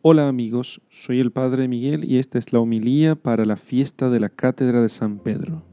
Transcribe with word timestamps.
Hola 0.00 0.28
amigos, 0.28 0.80
soy 0.90 1.18
el 1.18 1.32
Padre 1.32 1.66
Miguel 1.66 2.04
y 2.04 2.18
esta 2.18 2.38
es 2.38 2.52
la 2.52 2.60
homilía 2.60 3.16
para 3.16 3.44
la 3.44 3.56
fiesta 3.56 4.10
de 4.10 4.20
la 4.20 4.28
Cátedra 4.28 4.80
de 4.80 4.88
San 4.88 5.18
Pedro. 5.18 5.64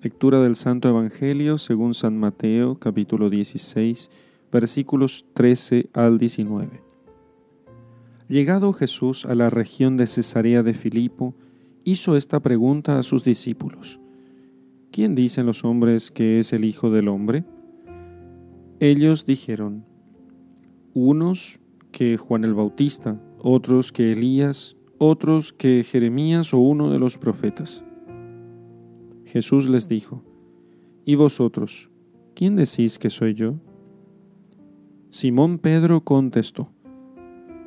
Lectura 0.00 0.40
del 0.40 0.56
Santo 0.56 0.88
Evangelio 0.88 1.58
según 1.58 1.92
San 1.92 2.16
Mateo 2.16 2.78
capítulo 2.78 3.28
16 3.28 4.10
versículos 4.50 5.26
13 5.34 5.90
al 5.92 6.16
19. 6.16 6.82
Llegado 8.26 8.72
Jesús 8.72 9.26
a 9.26 9.34
la 9.34 9.50
región 9.50 9.98
de 9.98 10.06
Cesarea 10.06 10.62
de 10.62 10.72
Filipo, 10.72 11.34
hizo 11.84 12.16
esta 12.16 12.40
pregunta 12.40 12.98
a 12.98 13.02
sus 13.02 13.22
discípulos. 13.22 14.00
¿Quién 14.90 15.14
dicen 15.14 15.44
los 15.44 15.62
hombres 15.66 16.10
que 16.10 16.40
es 16.40 16.54
el 16.54 16.64
Hijo 16.64 16.90
del 16.90 17.08
Hombre? 17.08 17.44
Ellos 18.80 19.26
dijeron, 19.26 19.84
unos 20.94 21.61
que 21.92 22.16
Juan 22.16 22.44
el 22.44 22.54
Bautista, 22.54 23.20
otros 23.38 23.92
que 23.92 24.12
Elías, 24.12 24.76
otros 24.98 25.52
que 25.52 25.84
Jeremías 25.84 26.52
o 26.52 26.58
uno 26.58 26.90
de 26.90 26.98
los 26.98 27.18
profetas. 27.18 27.84
Jesús 29.24 29.68
les 29.68 29.88
dijo, 29.88 30.24
¿Y 31.04 31.14
vosotros, 31.14 31.90
quién 32.34 32.56
decís 32.56 32.98
que 32.98 33.10
soy 33.10 33.34
yo? 33.34 33.54
Simón 35.10 35.58
Pedro 35.58 36.02
contestó, 36.02 36.70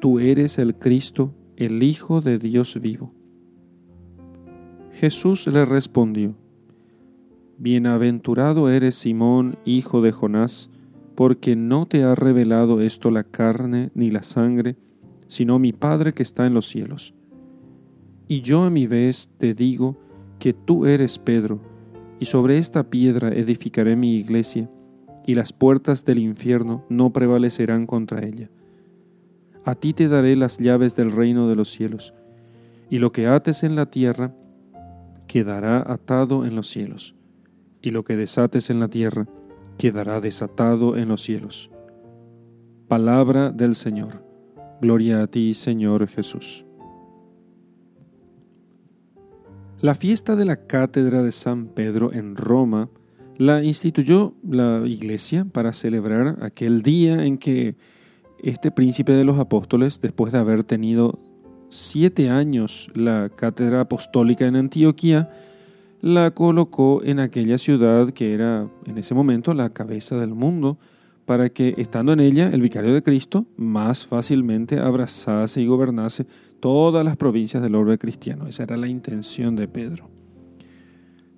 Tú 0.01 0.19
eres 0.19 0.57
el 0.57 0.75
Cristo, 0.75 1.33
el 1.55 1.83
Hijo 1.83 2.21
de 2.21 2.37
Dios 2.37 2.79
vivo. 2.81 3.13
Jesús 4.91 5.47
le 5.47 5.65
respondió, 5.65 6.35
Bienaventurado 7.57 8.69
eres 8.69 8.95
Simón, 8.95 9.57
hijo 9.65 10.01
de 10.01 10.11
Jonás, 10.11 10.69
porque 11.15 11.55
no 11.55 11.87
te 11.87 12.03
ha 12.03 12.13
revelado 12.13 12.81
esto 12.81 13.09
la 13.09 13.23
carne 13.23 13.91
ni 13.95 14.11
la 14.11 14.23
sangre, 14.23 14.75
sino 15.27 15.59
mi 15.59 15.73
Padre 15.73 16.13
que 16.13 16.23
está 16.23 16.45
en 16.45 16.53
los 16.53 16.67
cielos. 16.67 17.13
Y 18.27 18.41
yo 18.41 18.63
a 18.63 18.69
mi 18.69 18.85
vez 18.85 19.29
te 19.37 19.53
digo 19.53 19.97
que 20.39 20.53
tú 20.53 20.85
eres 20.85 21.17
Pedro, 21.17 21.61
y 22.19 22.25
sobre 22.25 22.57
esta 22.57 22.89
piedra 22.89 23.29
edificaré 23.29 23.95
mi 23.95 24.15
iglesia, 24.15 24.69
y 25.25 25.35
las 25.35 25.53
puertas 25.53 26.05
del 26.05 26.19
infierno 26.19 26.85
no 26.89 27.11
prevalecerán 27.11 27.87
contra 27.87 28.25
ella. 28.25 28.49
A 29.63 29.75
ti 29.75 29.93
te 29.93 30.07
daré 30.07 30.35
las 30.35 30.57
llaves 30.57 30.95
del 30.95 31.11
reino 31.11 31.47
de 31.47 31.55
los 31.55 31.71
cielos, 31.71 32.13
y 32.89 32.99
lo 32.99 33.11
que 33.11 33.27
ates 33.27 33.63
en 33.63 33.75
la 33.75 33.87
tierra 33.87 34.35
quedará 35.27 35.77
atado 35.91 36.45
en 36.45 36.55
los 36.55 36.67
cielos, 36.67 37.15
y 37.81 37.91
lo 37.91 38.03
que 38.03 38.15
desates 38.15 38.69
en 38.69 38.79
la 38.79 38.89
tierra 38.89 39.27
quedará 39.77 40.21
desatado 40.21 40.97
en 40.97 41.09
los 41.09 41.21
cielos. 41.21 41.71
Palabra 42.87 43.51
del 43.51 43.75
Señor. 43.75 44.23
Gloria 44.81 45.23
a 45.23 45.27
ti, 45.27 45.53
Señor 45.53 46.07
Jesús. 46.07 46.65
La 49.81 49.95
fiesta 49.95 50.35
de 50.35 50.45
la 50.45 50.67
Cátedra 50.67 51.21
de 51.21 51.31
San 51.31 51.67
Pedro 51.67 52.13
en 52.13 52.35
Roma 52.35 52.89
la 53.37 53.63
instituyó 53.63 54.33
la 54.47 54.83
Iglesia 54.85 55.45
para 55.45 55.73
celebrar 55.73 56.37
aquel 56.41 56.81
día 56.81 57.25
en 57.25 57.37
que 57.37 57.75
este 58.39 58.71
príncipe 58.71 59.11
de 59.11 59.25
los 59.25 59.39
apóstoles, 59.39 59.99
después 60.01 60.31
de 60.31 60.39
haber 60.39 60.63
tenido 60.63 61.19
siete 61.69 62.29
años 62.29 62.89
la 62.93 63.29
cátedra 63.29 63.81
apostólica 63.81 64.45
en 64.45 64.55
Antioquía, 64.55 65.29
la 66.05 66.29
colocó 66.29 67.01
en 67.03 67.19
aquella 67.19 67.57
ciudad 67.57 68.11
que 68.11 68.35
era 68.35 68.69
en 68.85 68.99
ese 68.99 69.15
momento 69.15 69.55
la 69.55 69.71
cabeza 69.71 70.15
del 70.15 70.35
mundo, 70.35 70.77
para 71.25 71.49
que, 71.49 71.73
estando 71.77 72.13
en 72.13 72.19
ella, 72.19 72.51
el 72.53 72.61
vicario 72.61 72.93
de 72.93 73.01
Cristo 73.01 73.47
más 73.57 74.05
fácilmente 74.05 74.77
abrazase 74.77 75.61
y 75.61 75.65
gobernase 75.65 76.27
todas 76.59 77.03
las 77.03 77.17
provincias 77.17 77.63
del 77.63 77.73
orbe 77.73 77.97
cristiano. 77.97 78.45
Esa 78.45 78.61
era 78.61 78.77
la 78.77 78.87
intención 78.87 79.55
de 79.55 79.67
Pedro. 79.67 80.07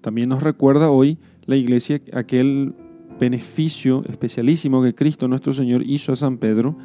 También 0.01 0.27
nos 0.27 0.43
recuerda 0.43 0.89
hoy 0.89 1.17
la 1.45 1.55
iglesia 1.55 2.01
aquel 2.11 2.75
beneficio 3.17 4.03
especialísimo 4.09 4.83
que 4.83 4.93
Cristo 4.93 5.29
nuestro 5.29 5.53
Señor 5.53 5.81
hizo 5.85 6.11
a 6.11 6.17
San 6.17 6.39
Pedro 6.39 6.75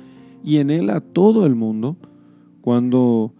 y 0.44 0.59
en 0.59 0.71
él 0.71 0.88
a 0.88 1.00
todo 1.00 1.47
el 1.47 1.56
mundo 1.56 1.97
cuando 2.60 3.34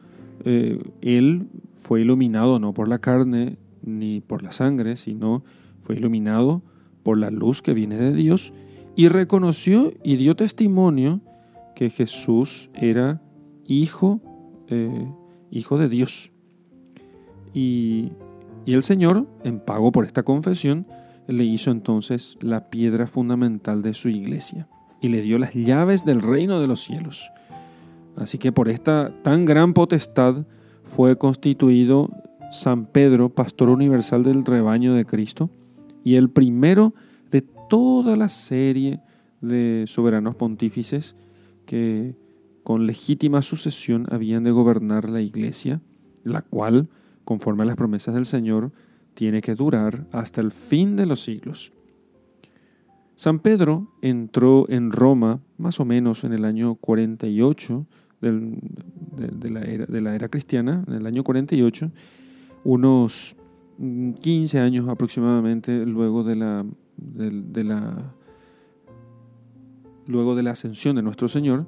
eh, 0.45 0.83
él 1.01 1.47
fue 1.75 2.01
iluminado 2.01 2.59
no 2.59 2.75
por 2.75 2.89
la 2.89 2.99
carne 2.99 3.62
ni 3.83 4.21
por 4.21 4.43
la 4.43 4.53
sangre, 4.53 4.97
sino 4.97 5.45
fue 5.81 5.97
iluminado 5.97 6.63
por 7.03 7.19
la 7.19 7.31
luz 7.31 7.63
que 7.63 7.75
viene 7.75 7.97
de 7.97 8.13
Dios 8.13 8.53
y 8.95 9.09
reconoció 9.09 9.93
y 10.03 10.17
dio 10.17 10.37
testimonio 10.37 11.21
que 11.75 11.91
Jesús 11.91 12.71
era 12.75 13.23
hijo, 13.67 14.21
eh, 14.69 15.11
hijo 15.51 15.79
de 15.79 15.89
Dios. 15.89 16.33
Y, 17.55 18.13
y 18.65 18.75
el 18.75 18.83
Señor, 18.83 19.27
en 19.45 19.61
pago 19.61 19.93
por 19.93 20.05
esta 20.05 20.23
confesión, 20.23 20.87
le 21.27 21.45
hizo 21.45 21.71
entonces 21.71 22.37
la 22.41 22.69
piedra 22.71 23.07
fundamental 23.07 23.83
de 23.83 23.95
su 23.95 24.09
iglesia 24.09 24.69
y 25.01 25.09
le 25.09 25.23
dio 25.23 25.39
las 25.39 25.55
llaves 25.55 26.05
del 26.05 26.21
reino 26.21 26.61
de 26.61 26.67
los 26.67 26.83
cielos. 26.83 27.31
Así 28.17 28.39
que 28.39 28.53
por 28.53 28.69
esta 28.69 29.13
tan 29.23 29.45
gran 29.45 29.73
potestad 29.73 30.47
fue 30.83 31.17
constituido 31.17 32.11
San 32.53 32.85
Pedro, 32.85 33.31
pastor 33.31 33.71
universal 33.71 34.23
del 34.23 34.45
rebaño 34.45 34.93
de 34.95 35.07
Cristo, 35.07 35.49
y 36.05 36.17
el 36.17 36.29
primero 36.29 36.95
de 37.31 37.41
toda 37.41 38.15
la 38.15 38.29
serie 38.29 39.01
de 39.41 39.85
soberanos 39.89 40.37
pontífices 40.37 41.17
que 41.65 42.15
con 42.63 42.87
legítima 42.87 43.41
sucesión 43.41 44.07
habían 44.11 44.45
de 44.45 44.51
gobernar 44.51 45.09
la 45.09 45.23
iglesia, 45.23 45.81
la 46.25 46.43
cual, 46.43 46.91
conforme 47.25 47.63
a 47.63 47.67
las 47.67 47.77
promesas 47.77 48.15
del 48.15 48.27
Señor, 48.27 48.71
tiene 49.15 49.41
que 49.41 49.55
durar 49.55 50.07
hasta 50.13 50.43
el 50.43 50.53
fin 50.53 50.95
de 50.95 51.07
los 51.07 51.23
siglos. 51.23 51.73
San 53.17 53.39
Pedro 53.39 53.95
entró 54.03 54.67
en 54.69 54.93
Roma 54.93 55.41
más 55.57 55.81
o 55.81 55.87
menos 55.87 56.23
en 56.25 56.35
el 56.35 56.45
año 56.45 56.75
48 56.75 57.87
de, 58.21 60.01
la 60.01 60.15
era, 60.15 60.29
cristiana, 60.29 60.85
en 60.87 60.95
el 60.95 61.07
año 61.07 61.25
48, 61.25 61.91
unos 62.65 63.37
15 63.79 64.59
mm, 64.59 64.61
años 64.61 64.89
aproximadamente 64.89 65.85
luego 65.87 66.25
de 66.25 66.37
la, 66.37 66.65
luego 70.07 70.35
de 70.35 70.43
la 70.43 70.51
ascensión 70.51 70.97
de 70.97 71.03
nuestro 71.03 71.29
Señor 71.29 71.67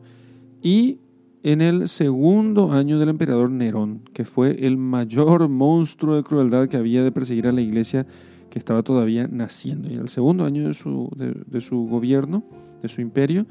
y 0.63 0.99
en 1.43 1.61
el 1.61 1.89
segundo 1.89 2.73
año 2.73 2.99
del 2.99 3.11
emperador 3.11 3.51
Nerón, 3.51 4.01
que 4.15 4.25
fue 4.25 4.67
el 4.67 4.79
mayor 4.79 5.49
monstruo 5.49 6.17
de 6.17 6.23
crueldad 6.23 6.69
que 6.69 6.79
había 6.79 7.05
de 7.05 7.13
perseguir 7.13 7.47
a 7.47 7.53
la 7.53 7.61
iglesia 7.61 8.07
que 8.49 8.59
estaba 8.59 8.83
todavía 8.83 9.29
naciendo. 9.31 9.91
Y 9.91 9.95
en 9.95 10.01
el 10.01 10.09
segundo 10.09 10.47
año 10.47 10.67
de 10.67 10.73
su, 10.73 11.11
de 11.17 11.61
su 11.61 11.87
gobierno, 11.87 12.45
de 12.81 12.89
su 12.89 13.03
imperio, 13.03 13.47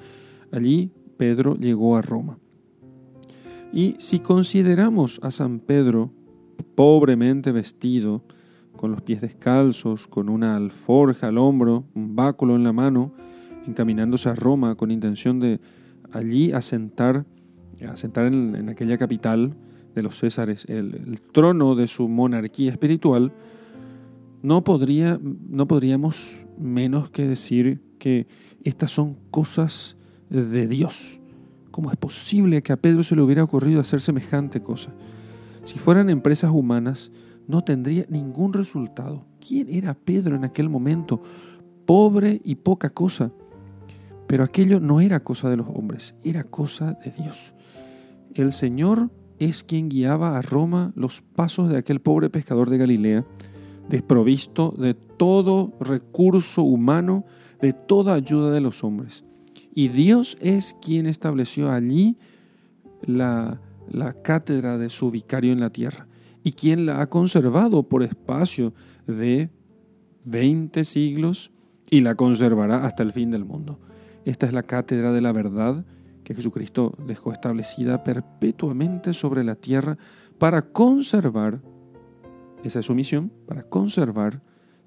allí 0.52 0.92
Pedro 1.18 1.56
llegó 1.56 1.96
a 1.96 2.02
Roma. 2.02 2.40
Y 3.72 3.96
si 4.00 4.20
consideramos 4.20 5.20
a 5.22 5.30
San 5.30 5.60
Pedro 5.60 6.12
pobremente 6.75 7.51
vestido, 7.51 8.23
con 8.75 8.91
los 8.91 9.01
pies 9.01 9.22
descalzos, 9.22 10.07
con 10.07 10.29
una 10.29 10.56
alforja 10.56 11.28
al 11.28 11.38
hombro, 11.38 11.85
un 11.94 12.16
báculo 12.16 12.56
en 12.56 12.63
la 12.63 12.73
mano, 12.73 13.13
encaminándose 13.67 14.29
a 14.29 14.35
Roma 14.35 14.75
con 14.75 14.91
intención 14.91 15.39
de 15.39 15.59
allí 16.12 16.51
asentar, 16.51 17.25
asentar 17.88 18.25
en, 18.25 18.69
aquella 18.69 18.97
capital 18.97 19.56
de 19.95 20.03
los 20.03 20.19
Césares 20.19 20.66
el, 20.66 21.22
trono 21.31 21.75
de 21.75 21.88
su 21.88 22.07
monarquía 22.07 22.72
espiritual, 22.72 23.31
no, 24.41 24.63
podría, 24.63 25.19
no 25.22 25.67
podríamos 25.67 26.45
menos 26.57 27.09
que 27.09 27.28
decir 27.28 27.81
que 28.00 28.28
estas 28.63 28.91
son 28.91 29.17
cosas 29.31 29.95
de 30.29 30.67
Dios. 30.67 31.19
¿Cómo 31.72 31.91
es 31.91 31.97
posible 31.97 32.62
que 32.62 32.73
a 32.73 32.78
Pedro 32.78 33.03
se 33.03 33.16
le 33.16 33.22
hubiera 33.22 33.44
ocurrido 33.44 33.80
hacer 33.80 34.01
semejante 34.01 34.62
cosa? 34.62 34.92
Si 35.63 35.80
fueran 35.80 36.10
empresas 36.10 36.51
humanas, 36.51 37.12
no 37.48 37.62
tendría 37.62 38.06
ningún 38.10 38.54
resultado. 38.54 39.25
¿Quién 39.45 39.69
era 39.69 39.94
Pedro 39.94 40.36
en 40.36 40.44
aquel 40.44 40.69
momento? 40.69 41.21
Pobre 41.86 42.42
y 42.44 42.56
poca 42.56 42.89
cosa. 42.89 43.31
Pero 44.27 44.44
aquello 44.44 44.80
no 44.80 45.01
era 45.01 45.24
cosa 45.24 45.50
de 45.50 45.57
los 45.57 45.68
hombres, 45.68 46.15
era 46.24 46.44
cosa 46.44 46.98
de 47.04 47.12
Dios. 47.12 47.54
El 48.33 48.51
Señor 48.51 49.10
es 49.39 49.63
quien 49.63 49.89
guiaba 49.89 50.38
a 50.38 50.42
Roma 50.42 50.92
los 50.95 51.21
pasos 51.21 51.69
de 51.69 51.77
aquel 51.77 52.00
pobre 52.00 52.30
pescador 52.30 52.69
de 52.69 52.77
Galilea, 52.77 53.25
desprovisto 53.89 54.74
de 54.77 54.94
todo 54.94 55.74
recurso 55.80 56.63
humano, 56.63 57.25
de 57.62 57.74
toda 57.74 58.13
ayuda 58.13 58.51
de 58.51 58.62
los 58.62 58.83
hombres. 58.83 59.24
Y 59.75 59.89
Dios 59.89 60.38
es 60.39 60.75
quien 60.81 61.06
estableció 61.06 61.71
allí 61.71 62.18
la, 63.06 63.60
la 63.89 64.13
cátedra 64.21 64.77
de 64.77 64.89
su 64.89 65.12
vicario 65.12 65.51
en 65.51 65.59
la 65.59 65.69
tierra 65.69 66.07
y 66.44 66.53
quien 66.53 66.85
la 66.85 67.01
ha 67.01 67.09
conservado 67.09 67.83
por 67.83 68.03
espacio 68.03 68.74
de 69.07 69.50
20 70.25 70.85
siglos 70.85 71.51
y 71.89 72.01
la 72.01 72.15
conservará 72.15 72.85
hasta 72.85 73.03
el 73.03 73.12
fin 73.12 73.31
del 73.31 73.45
mundo. 73.45 73.80
Esta 74.25 74.45
es 74.45 74.53
la 74.53 74.63
cátedra 74.63 75.12
de 75.12 75.21
la 75.21 75.31
verdad 75.31 75.85
que 76.24 76.33
Jesucristo 76.33 76.94
dejó 77.06 77.31
establecida 77.31 78.03
perpetuamente 78.03 79.13
sobre 79.13 79.44
la 79.44 79.56
tierra 79.56 79.97
para 80.38 80.62
conservar, 80.62 81.62
esa 82.63 82.79
es 82.79 82.86
su 82.86 82.95
misión, 82.95 83.31
para 83.45 83.63
conservar 83.63 84.41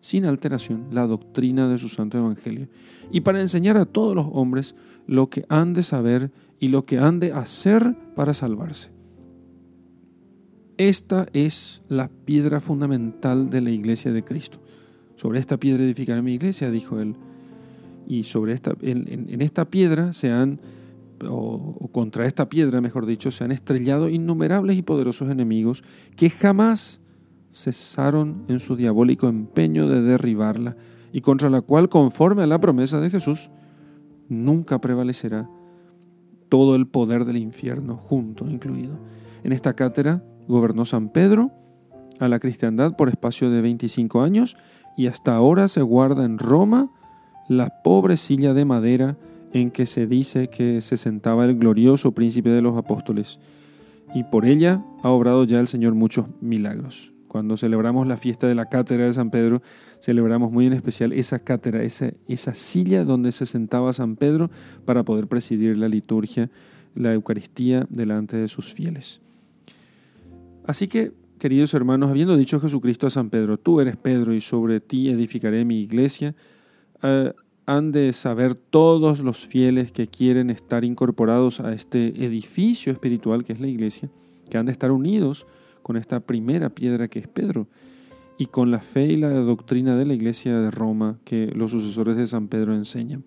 sin 0.07 0.25
alteración 0.25 0.87
la 0.93 1.09
doctrina 1.09 1.67
de 1.69 1.79
su 1.79 1.89
santo 1.89 2.17
evangelio 2.17 2.69
y 3.11 3.23
para 3.23 3.41
enseñar 3.41 3.77
a 3.77 3.87
todos 3.87 4.15
los 4.15 4.29
hombres 4.31 4.77
lo 5.09 5.29
que 5.29 5.45
han 5.49 5.75
de 5.75 5.83
saber 5.83 6.31
y 6.61 6.69
lo 6.69 6.87
que 6.87 6.99
han 6.99 7.19
de 7.19 7.33
hacer 7.33 7.97
para 8.15 8.33
salvarse. 8.33 8.91
Esta 10.77 11.27
es 11.33 11.83
la 11.89 12.09
piedra 12.25 12.61
fundamental 12.61 13.51
de 13.51 13.61
la 13.61 13.71
iglesia 13.71 14.13
de 14.13 14.23
Cristo. 14.23 14.61
Sobre 15.17 15.41
esta 15.41 15.57
piedra 15.57 15.83
edificaré 15.83 16.23
mi 16.23 16.35
iglesia, 16.35 16.71
dijo 16.71 17.01
él. 17.01 17.17
Y 18.07 18.23
sobre 18.25 18.53
esta, 18.53 18.77
en, 18.83 19.41
esta 19.41 19.65
piedra 19.65 20.13
se 20.13 20.31
han, 20.31 20.61
o, 21.29 21.89
contra 21.91 22.27
esta 22.27 22.49
piedra, 22.49 22.81
mejor 22.81 23.07
dicho, 23.07 23.33
se 23.33 23.43
han 23.43 23.51
estrellado 23.51 24.09
innumerables 24.09 24.77
y 24.77 24.83
poderosos 24.83 25.31
enemigos 25.31 25.83
que 26.15 26.31
jamás 26.31 27.01
cesaron 27.57 28.45
en 28.49 28.61
su 28.61 28.77
diabólico 28.77 29.29
empeño 29.29 29.89
de 29.89 30.03
derribarla 30.03 30.77
y 31.11 31.23
contra 31.23 31.49
la 31.49 31.63
cual, 31.63 31.89
conforme 31.89 32.43
a 32.43 32.47
la 32.47 32.61
promesa 32.61 33.01
de 33.01 33.09
Jesús, 33.09 33.51
nunca 34.29 34.81
prevalecerá 34.81 35.49
todo 36.51 36.77
el 36.77 36.87
poder 36.87 37.25
del 37.25 37.39
infierno 37.39 37.97
junto 37.97 38.47
incluido. 38.49 38.99
En 39.43 39.53
esta 39.53 39.75
cátedra 39.75 40.23
gobernó 40.47 40.85
San 40.85 41.09
Pedro 41.09 41.51
a 42.21 42.29
la 42.29 42.39
cristiandad 42.39 42.95
por 42.95 43.09
espacio 43.09 43.51
de 43.51 43.63
25 43.63 44.21
años 44.21 44.57
y 44.97 45.07
hasta 45.07 45.35
ahora 45.35 45.69
se 45.69 45.81
guarda 45.81 46.25
en 46.25 46.39
Roma 46.39 46.91
la 47.49 47.83
pobre 47.83 48.19
silla 48.19 48.53
de 48.53 48.65
madera 48.65 49.17
en 49.53 49.71
que 49.71 49.87
se 49.87 50.07
dice 50.07 50.49
que 50.49 50.83
se 50.83 50.99
sentaba 50.99 51.47
el 51.47 51.57
glorioso 51.59 52.13
príncipe 52.13 52.51
de 52.51 52.61
los 52.61 52.77
apóstoles, 52.77 53.39
y 54.15 54.25
por 54.25 54.45
ella 54.45 54.85
ha 55.03 55.09
obrado 55.09 55.45
ya 55.45 55.61
el 55.61 55.69
Señor 55.69 55.95
muchos 55.95 56.27
milagros. 56.41 57.16
Cuando 57.29 57.57
celebramos 57.57 58.07
la 58.07 58.17
fiesta 58.17 58.47
de 58.47 58.55
la 58.55 58.67
cátedra 58.67 59.07
de 59.07 59.13
San 59.13 59.31
Pedro, 59.31 59.63
celebramos 60.01 60.51
muy 60.53 60.67
en 60.67 60.73
especial 60.73 61.13
esa 61.13 61.39
cátedra, 61.39 61.83
esa, 61.83 62.13
esa 62.29 62.55
silla 62.55 63.05
donde 63.05 63.33
se 63.33 63.47
sentaba 63.47 63.93
San 63.93 64.17
Pedro 64.17 64.51
para 64.85 65.03
poder 65.05 65.27
presidir 65.27 65.77
la 65.77 65.89
liturgia, 65.89 66.51
la 66.95 67.13
Eucaristía 67.13 67.87
delante 67.91 68.37
de 68.37 68.49
sus 68.49 68.73
fieles. 68.73 69.21
Así 70.67 70.89
que 70.89 71.13
Queridos 71.39 71.75
hermanos, 71.75 72.09
habiendo 72.09 72.35
dicho 72.35 72.61
Jesucristo 72.61 73.07
a 73.07 73.11
San 73.11 73.29
Pedro, 73.29 73.59
tú 73.59 73.83
eres 73.83 73.99
Pedro 73.99 74.33
y 74.33 74.41
sobre 74.41 74.81
ti 74.81 75.11
edificaré 75.11 75.67
mi 75.67 75.83
iglesia, 75.83 76.35
eh, 77.03 77.31
han 77.67 77.93
de 77.93 78.15
saber 78.15 78.55
todos 78.55 79.21
los 79.21 79.47
fieles 79.47 79.93
que 79.93 80.07
quieren 80.07 80.49
estar 80.49 80.83
incorporados 80.83 81.61
a 81.61 81.75
este 81.75 82.25
edificio 82.25 82.91
espiritual 82.91 83.45
que 83.45 83.53
es 83.53 83.61
la 83.61 83.67
iglesia, 83.67 84.09
que 84.49 84.57
han 84.57 84.65
de 84.65 84.73
estar 84.73 84.91
unidos 84.91 85.47
con 85.87 85.97
esta 85.97 86.19
primera 86.19 86.71
piedra 86.71 87.07
que 87.07 87.21
es 87.21 87.29
Pedro 87.29 87.69
y 88.39 88.47
con 88.47 88.73
la 88.73 88.81
fe 88.81 89.05
y 89.05 89.17
la 89.17 89.31
doctrina 89.31 89.95
de 89.95 90.05
la 90.05 90.15
iglesia 90.15 90.59
de 90.59 90.73
Roma 90.73 91.21
que 91.23 91.47
los 91.55 91.71
sucesores 91.71 92.17
de 92.17 92.27
San 92.27 92.49
Pedro 92.49 92.75
enseñan. 92.75 93.23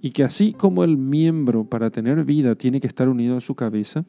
Y 0.00 0.12
que 0.12 0.22
así 0.22 0.52
como 0.52 0.84
el 0.84 0.96
miembro 0.96 1.64
para 1.64 1.90
tener 1.90 2.24
vida 2.24 2.54
tiene 2.54 2.80
que 2.80 2.86
estar 2.86 3.08
unido 3.08 3.36
a 3.36 3.40
su 3.40 3.56
cabeza 3.56 4.04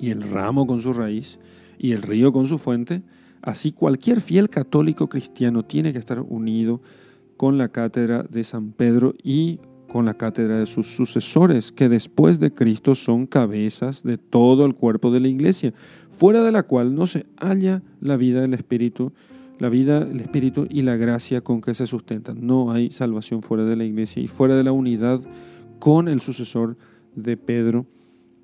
y 0.00 0.10
el 0.10 0.22
ramo 0.22 0.66
con 0.66 0.80
su 0.80 0.92
raíz, 0.92 1.38
y 1.78 1.92
el 1.92 2.02
río 2.02 2.32
con 2.32 2.46
su 2.46 2.58
fuente, 2.58 3.04
así 3.42 3.70
cualquier 3.70 4.20
fiel 4.20 4.50
católico 4.50 5.08
cristiano 5.08 5.64
tiene 5.64 5.92
que 5.92 6.00
estar 6.00 6.18
unido 6.18 6.80
con 7.36 7.58
la 7.58 7.68
cátedra 7.68 8.24
de 8.24 8.42
San 8.42 8.72
Pedro 8.72 9.14
y 9.22 9.60
con 9.96 10.04
la 10.04 10.12
cátedra 10.12 10.58
de 10.58 10.66
sus 10.66 10.88
sucesores, 10.88 11.72
que 11.72 11.88
después 11.88 12.38
de 12.38 12.52
Cristo 12.52 12.94
son 12.94 13.26
cabezas 13.26 14.02
de 14.02 14.18
todo 14.18 14.66
el 14.66 14.74
cuerpo 14.74 15.10
de 15.10 15.20
la 15.20 15.28
iglesia, 15.28 15.72
fuera 16.10 16.42
de 16.42 16.52
la 16.52 16.64
cual 16.64 16.94
no 16.94 17.06
se 17.06 17.24
halla 17.38 17.82
la 18.02 18.18
vida 18.18 18.42
del 18.42 18.52
Espíritu, 18.52 19.14
la 19.58 19.70
vida, 19.70 20.02
el 20.02 20.20
Espíritu 20.20 20.66
y 20.68 20.82
la 20.82 20.96
gracia 20.96 21.40
con 21.40 21.62
que 21.62 21.72
se 21.72 21.86
sustentan. 21.86 22.46
No 22.46 22.72
hay 22.72 22.90
salvación 22.90 23.40
fuera 23.40 23.64
de 23.64 23.74
la 23.74 23.84
iglesia 23.84 24.22
y 24.22 24.28
fuera 24.28 24.54
de 24.54 24.64
la 24.64 24.72
unidad 24.72 25.22
con 25.78 26.08
el 26.08 26.20
sucesor 26.20 26.76
de 27.14 27.38
Pedro, 27.38 27.86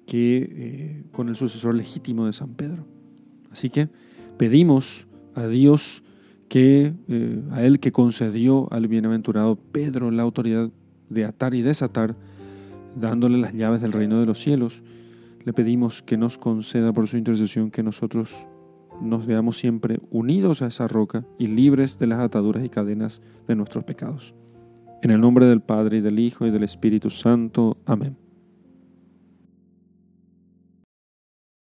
que 0.06 0.49
eh, 0.50 1.04
con 1.12 1.28
el 1.28 1.37
sucesor 1.37 1.75
legítimo 1.75 2.25
de 2.25 2.32
San 2.32 2.54
Pedro. 2.54 2.87
Así 3.50 3.69
que 3.69 3.90
pedimos 4.38 5.06
a 5.34 5.49
Dios 5.49 6.02
que 6.49 6.94
eh, 7.08 7.43
a 7.50 7.62
él 7.62 7.78
que 7.78 7.93
concedió 7.93 8.72
al 8.72 8.88
bienaventurado 8.88 9.56
Pedro 9.56 10.10
la 10.10 10.22
autoridad 10.22 10.70
de 11.12 11.25
atar 11.25 11.55
y 11.55 11.62
desatar, 11.62 12.14
dándole 12.97 13.38
las 13.38 13.53
llaves 13.53 13.81
del 13.81 13.93
reino 13.93 14.20
de 14.20 14.26
los 14.26 14.38
cielos, 14.38 14.82
le 15.44 15.53
pedimos 15.53 16.03
que 16.03 16.17
nos 16.17 16.38
conceda 16.38 16.93
por 16.93 17.09
su 17.09 17.17
intercesión 17.17 17.70
que 17.70 17.82
nosotros 17.82 18.47
nos 19.00 19.26
veamos 19.26 19.56
siempre 19.56 19.99
unidos 20.11 20.62
a 20.62 20.67
esa 20.67 20.87
roca 20.87 21.25
y 21.38 21.49
libres 21.49 21.99
de 21.99 22.06
las 22.06 22.20
ataduras 22.20 22.64
y 22.64 22.69
cadenas 22.69 23.20
de 23.49 23.56
nuestros 23.56 23.85
pecados. 23.85 24.35
En 25.03 25.11
el 25.11 25.20
nombre 25.20 25.47
del 25.47 25.61
Padre 25.61 25.99
y 25.99 26.00
del 26.00 26.20
Hijo 26.20 26.47
y 26.47 26.50
del 26.50 26.62
Espíritu 26.62 27.11
Santo. 27.11 27.79
Amén. 27.87 28.22